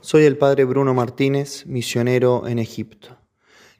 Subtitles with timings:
[0.00, 3.18] Soy el Padre Bruno Martínez, misionero en Egipto.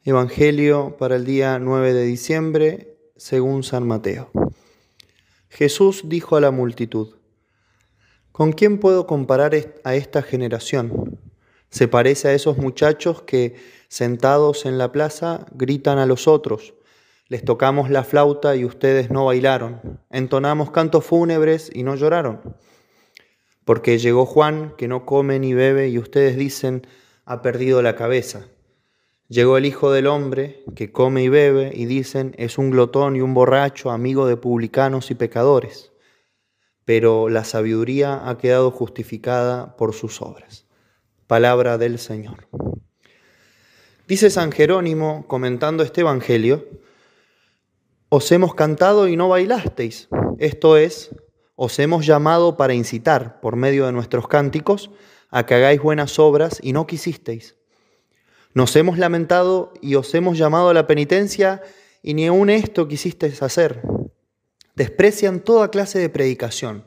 [0.03, 4.29] Evangelio para el día 9 de diciembre, según San Mateo.
[5.49, 7.15] Jesús dijo a la multitud,
[8.33, 9.55] ¿con quién puedo comparar
[9.85, 11.21] a esta generación?
[11.71, 13.55] Se parece a esos muchachos que,
[13.89, 16.75] sentados en la plaza, gritan a los otros,
[17.29, 22.57] les tocamos la flauta y ustedes no bailaron, entonamos cantos fúnebres y no lloraron.
[23.69, 26.87] Porque llegó Juan, que no come ni bebe, y ustedes dicen,
[27.27, 28.49] ha perdido la cabeza.
[29.29, 33.21] Llegó el Hijo del Hombre, que come y bebe, y dicen, es un glotón y
[33.21, 35.93] un borracho, amigo de publicanos y pecadores.
[36.87, 40.65] Pero la sabiduría ha quedado justificada por sus obras.
[41.27, 42.49] Palabra del Señor.
[44.07, 46.67] Dice San Jerónimo, comentando este Evangelio,
[48.09, 50.09] os hemos cantado y no bailasteis.
[50.39, 51.15] Esto es,
[51.61, 54.93] os hemos llamado para incitar, por medio de nuestros cánticos,
[55.29, 57.57] a que hagáis buenas obras y no quisisteis.
[58.55, 61.61] Nos hemos lamentado y os hemos llamado a la penitencia
[62.01, 63.83] y ni aun esto quisisteis hacer.
[64.77, 66.85] Desprecian toda clase de predicación,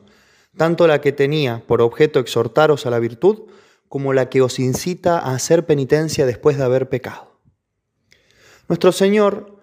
[0.56, 3.42] tanto la que tenía por objeto exhortaros a la virtud,
[3.90, 7.38] como la que os incita a hacer penitencia después de haber pecado.
[8.68, 9.61] Nuestro Señor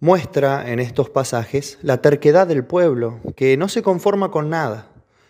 [0.00, 4.88] muestra en estos pasajes la terquedad del pueblo, que no se conforma con nada.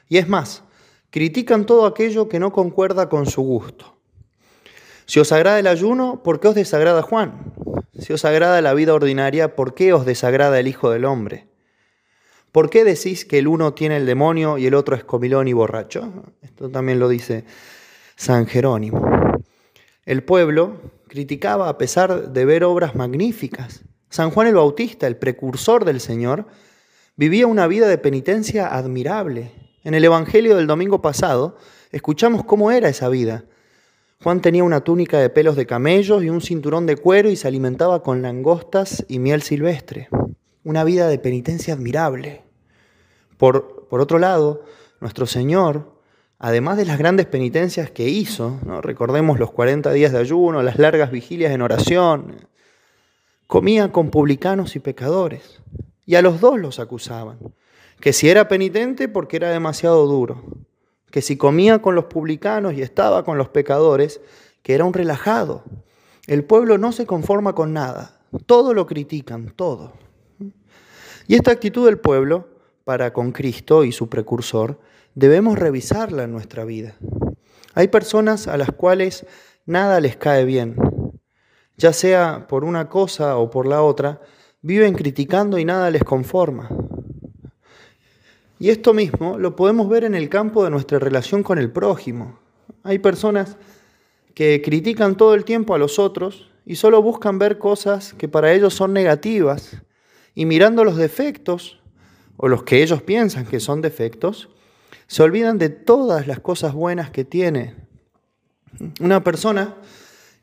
[0.08, 0.62] Y es más,
[1.10, 3.96] critican todo aquello que no concuerda con su gusto.
[5.06, 7.52] Si os agrada el ayuno, ¿por qué os desagrada Juan?
[7.98, 11.46] Si os agrada la vida ordinaria, ¿por qué os desagrada el Hijo del Hombre?
[12.52, 15.52] ¿Por qué decís que el uno tiene el demonio y el otro es comilón y
[15.52, 16.10] borracho?
[16.42, 17.44] Esto también lo dice
[18.16, 19.04] San Jerónimo.
[20.04, 25.84] El pueblo criticaba a pesar de ver obras magníficas, San Juan el Bautista, el precursor
[25.84, 26.46] del Señor,
[27.16, 29.52] vivía una vida de penitencia admirable.
[29.84, 31.56] En el Evangelio del domingo pasado
[31.90, 33.44] escuchamos cómo era esa vida.
[34.22, 37.48] Juan tenía una túnica de pelos de camellos y un cinturón de cuero y se
[37.48, 40.08] alimentaba con langostas y miel silvestre.
[40.64, 42.42] Una vida de penitencia admirable.
[43.36, 44.64] Por, por otro lado,
[45.00, 46.00] nuestro Señor,
[46.38, 51.10] además de las grandes penitencias que hizo, recordemos los 40 días de ayuno, las largas
[51.10, 52.48] vigilias en oración,
[53.46, 55.62] comía con publicanos y pecadores,
[56.04, 57.38] y a los dos los acusaban,
[58.00, 60.44] que si era penitente porque era demasiado duro,
[61.10, 64.20] que si comía con los publicanos y estaba con los pecadores,
[64.62, 65.64] que era un relajado.
[66.26, 69.92] El pueblo no se conforma con nada, todo lo critican, todo.
[71.28, 72.48] Y esta actitud del pueblo
[72.86, 74.78] para con Cristo y su precursor,
[75.16, 76.94] debemos revisarla en nuestra vida.
[77.74, 79.26] Hay personas a las cuales
[79.66, 80.76] nada les cae bien,
[81.76, 84.20] ya sea por una cosa o por la otra,
[84.62, 86.68] viven criticando y nada les conforma.
[88.58, 92.38] Y esto mismo lo podemos ver en el campo de nuestra relación con el prójimo.
[92.82, 93.56] Hay personas
[94.34, 98.52] que critican todo el tiempo a los otros y solo buscan ver cosas que para
[98.52, 99.82] ellos son negativas
[100.34, 101.80] y mirando los defectos
[102.36, 104.48] o los que ellos piensan que son defectos,
[105.06, 107.74] se olvidan de todas las cosas buenas que tiene.
[109.00, 109.76] Una persona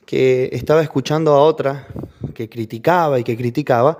[0.05, 1.87] que estaba escuchando a otra
[2.33, 3.97] que criticaba y que criticaba,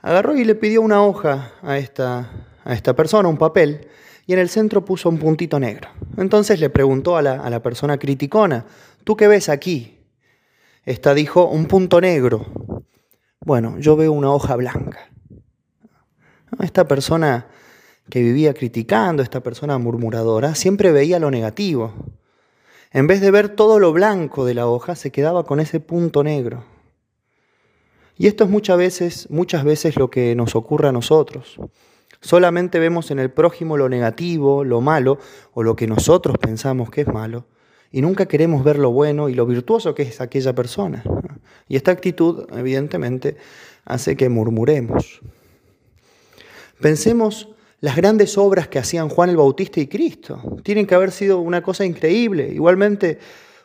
[0.00, 2.30] agarró y le pidió una hoja a esta,
[2.64, 3.88] a esta persona, un papel,
[4.26, 5.88] y en el centro puso un puntito negro.
[6.16, 8.66] Entonces le preguntó a la, a la persona criticona,
[9.04, 9.98] ¿tú qué ves aquí?
[10.84, 12.46] Esta dijo, un punto negro.
[13.44, 15.10] Bueno, yo veo una hoja blanca.
[16.60, 17.48] Esta persona
[18.08, 21.92] que vivía criticando, esta persona murmuradora, siempre veía lo negativo.
[22.96, 26.24] En vez de ver todo lo blanco de la hoja, se quedaba con ese punto
[26.24, 26.64] negro.
[28.16, 31.58] Y esto es muchas veces, muchas veces lo que nos ocurre a nosotros.
[32.22, 35.18] Solamente vemos en el prójimo lo negativo, lo malo
[35.52, 37.44] o lo que nosotros pensamos que es malo,
[37.92, 41.04] y nunca queremos ver lo bueno y lo virtuoso que es aquella persona.
[41.68, 43.36] Y esta actitud, evidentemente,
[43.84, 45.20] hace que murmuremos.
[46.80, 47.50] Pensemos
[47.86, 50.58] las grandes obras que hacían Juan el Bautista y Cristo.
[50.64, 52.48] Tienen que haber sido una cosa increíble.
[52.52, 53.20] Igualmente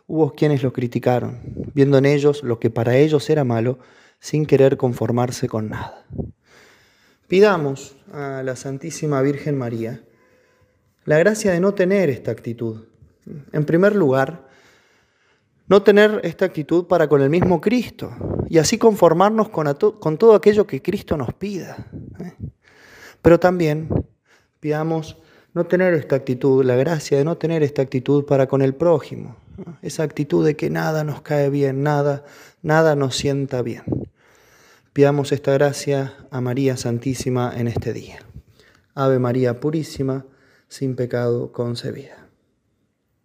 [0.06, 1.42] hubo quienes lo criticaron,
[1.74, 3.80] viendo en ellos lo que para ellos era malo,
[4.20, 6.06] sin querer conformarse con nada.
[7.28, 10.04] Pidamos a la Santísima Virgen María
[11.06, 12.90] la gracia de no tener esta actitud.
[13.52, 14.48] En primer lugar,
[15.68, 18.16] no tener esta actitud para con el mismo Cristo
[18.48, 19.76] y así conformarnos con,
[20.20, 21.88] todo aquello que Cristo nos pida.
[22.20, 22.34] ¿eh?
[23.24, 23.90] Pero también
[24.62, 25.18] pidamos
[25.54, 29.36] no tener esta actitud, la gracia de no tener esta actitud para con el prójimo,
[29.82, 32.24] esa actitud de que nada nos cae bien, nada,
[32.62, 33.84] nada nos sienta bien.
[34.94, 38.20] Pidamos esta gracia a María Santísima en este día.
[38.94, 40.26] Ave María Purísima,
[40.70, 42.21] sin pecado concebida.